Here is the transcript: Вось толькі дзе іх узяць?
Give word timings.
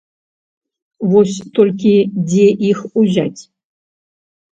Вось 1.11 1.35
толькі 1.57 1.91
дзе 2.29 2.47
іх 2.71 2.79
узяць? 3.03 3.41